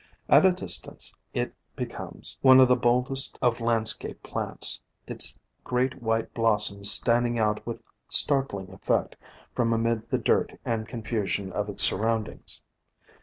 [0.27, 6.01] At a distance it be comes one of the boldest of landscape plants, its great
[6.01, 9.15] white blossoms standing out with startling effect
[9.53, 12.63] from amid the dirt and confusion of its sur roundings.